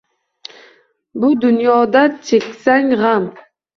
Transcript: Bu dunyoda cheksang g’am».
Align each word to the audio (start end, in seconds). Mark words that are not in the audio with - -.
Bu 1.23 1.29
dunyoda 1.45 2.03
cheksang 2.31 2.89
g’am». 3.03 3.25